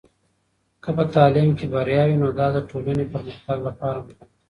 [0.83, 4.25] که په تعلیم کې بریا وي، نو دا د ټولنې پرمختګ لپاره مهم دی.